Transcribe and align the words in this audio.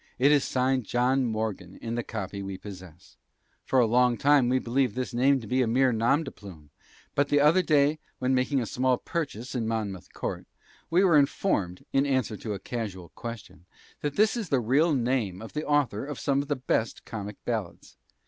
It 0.17 0.31
is 0.31 0.43
signed 0.43 0.83
'John 0.83 1.25
Morgan' 1.27 1.77
in 1.79 1.93
the 1.93 2.01
copy 2.01 2.41
which 2.41 2.47
we 2.47 2.57
possess. 2.57 3.17
For 3.63 3.77
a 3.77 3.85
long 3.85 4.17
time 4.17 4.49
we 4.49 4.57
believed 4.57 4.95
this 4.95 5.13
name 5.13 5.39
to 5.41 5.45
be 5.45 5.61
a 5.61 5.67
mere 5.67 5.91
nom 5.91 6.23
de 6.23 6.31
plume; 6.31 6.71
but 7.13 7.29
the 7.29 7.39
other 7.39 7.61
day, 7.61 7.99
when 8.17 8.33
making 8.33 8.59
a 8.59 8.65
small 8.65 8.97
purchase 8.97 9.53
in 9.53 9.67
Monmouth 9.67 10.11
Court, 10.11 10.47
we 10.89 11.03
were 11.03 11.17
informed, 11.19 11.85
in 11.93 12.07
answer 12.07 12.35
to 12.35 12.53
a 12.55 12.59
casual 12.59 13.09
question, 13.09 13.67
that 14.01 14.15
this 14.15 14.35
is 14.35 14.49
the 14.49 14.59
real 14.59 14.95
name 14.95 15.39
of 15.39 15.53
the 15.53 15.67
author 15.67 16.03
of 16.03 16.19
some 16.19 16.41
of 16.41 16.47
the 16.47 16.55
best 16.55 17.05
comic 17.05 17.35
ballads. 17.45 17.95